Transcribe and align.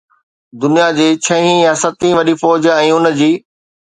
دنيا 0.63 0.85
جي 0.99 1.05
ڇهين 1.27 1.59
يا 1.65 1.73
ستين 1.83 2.17
وڏي 2.21 2.35
فوج 2.43 2.67
۽ 2.79 2.87
ان 2.95 3.07
جي 3.23 3.31